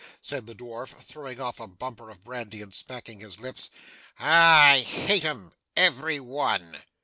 said 0.19 0.47
the 0.47 0.55
dwarf, 0.55 0.89
throwing 1.05 1.39
off 1.39 1.59
a 1.59 1.67
bumper 1.67 2.09
of 2.09 2.23
brandy, 2.23 2.59
and 2.59 2.73
smacking 2.73 3.19
his 3.19 3.39
lips, 3.39 3.69
'ah! 4.17 4.69
I 4.71 4.79
hate 4.79 5.23
'em 5.23 5.51
every 5.77 6.19
one! 6.19 6.81